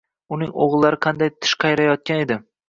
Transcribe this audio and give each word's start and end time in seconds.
Uning 0.37 0.55
o‘g‘illari 0.65 0.99
qanday 1.07 1.31
tish 1.35 1.53
qayrayotgan 1.65 2.25
edi. 2.25 2.41